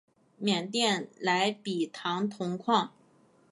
[0.39, 2.91] 缅甸莱比塘铜矿。